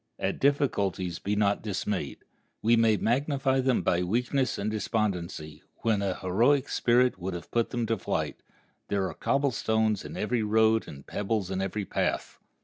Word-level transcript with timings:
At 0.17 0.39
difficulties 0.39 1.19
be 1.19 1.35
not 1.35 1.61
dismayed. 1.61 2.25
We 2.63 2.75
may 2.75 2.97
magnify 2.97 3.59
them 3.59 3.83
by 3.83 4.01
weakness 4.01 4.57
and 4.57 4.71
despondency, 4.71 5.61
when 5.83 6.01
an 6.01 6.15
heroic 6.21 6.69
spirit 6.69 7.19
would 7.19 7.35
have 7.35 7.51
put 7.51 7.69
them 7.69 7.85
to 7.85 7.99
flight. 7.99 8.41
There 8.87 9.07
are 9.07 9.13
cobble 9.13 9.51
stones 9.51 10.03
in 10.03 10.17
every 10.17 10.41
road 10.41 10.87
and 10.87 11.05
pebbles 11.05 11.51
in 11.51 11.61
every 11.61 11.85
path. 11.85 12.39